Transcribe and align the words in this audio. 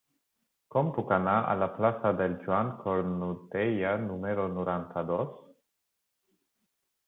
Com 0.75 0.87
puc 0.95 1.11
anar 1.17 1.35
a 1.49 1.51
la 1.63 1.67
plaça 1.75 2.13
de 2.23 2.27
Joan 2.47 2.73
Cornudella 2.81 3.95
número 4.09 4.49
noranta-dos? 4.57 5.41